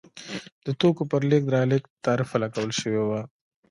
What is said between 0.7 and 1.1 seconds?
توکو